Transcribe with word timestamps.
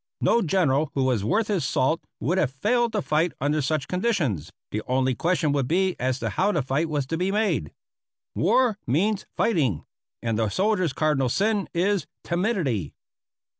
No 0.19 0.41
general 0.41 0.89
who 0.95 1.03
was 1.03 1.23
worth 1.23 1.47
his 1.47 1.63
salt 1.63 2.01
would 2.19 2.39
have 2.39 2.51
failed 2.51 2.91
to 2.93 3.03
fight 3.03 3.33
under 3.39 3.61
such 3.61 3.87
conditions; 3.87 4.51
the 4.71 4.81
only 4.87 5.13
question 5.13 5.51
would 5.51 5.67
be 5.67 5.95
as 5.99 6.17
to 6.21 6.29
how 6.31 6.51
the 6.51 6.63
fight 6.63 6.89
was 6.89 7.05
to 7.05 7.19
be 7.19 7.31
made. 7.31 7.71
War 8.33 8.79
means 8.87 9.27
fighting; 9.37 9.85
and 10.23 10.39
the 10.39 10.49
soldier's 10.49 10.91
cardinal 10.93 11.29
sin 11.29 11.69
is 11.71 12.07
timidity. 12.23 12.95